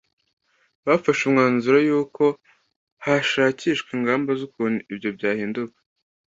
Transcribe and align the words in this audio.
Bafashe 0.87 1.21
umwanzuro 1.25 1.77
yuko 1.87 2.23
hashakishwa 3.05 3.89
ingamba 3.97 4.31
z’ukuntu 4.39 4.77
ibyo 4.91 5.09
byahinduka 5.17 5.77